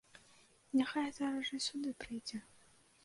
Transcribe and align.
Няхай 0.79 1.09
зараз 1.17 1.45
жа 1.53 1.57
сюды 1.69 1.91
прыйдзе! 2.05 2.37